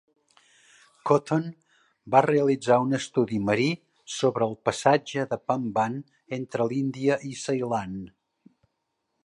Cotton 1.09 1.43
va 2.15 2.21
realitzar 2.27 2.77
un 2.85 2.99
estudi 2.99 3.37
marí 3.49 3.67
sobre 4.15 4.47
el 4.53 4.57
passatge 4.69 5.27
de 5.35 5.39
Pamban 5.51 6.01
entre 6.39 6.67
l'Índia 6.73 7.19
i 7.33 7.37
Ceilan. 7.43 7.97